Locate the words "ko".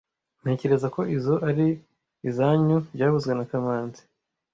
0.95-1.01